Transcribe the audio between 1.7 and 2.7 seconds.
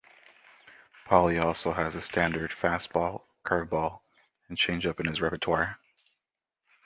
has the standard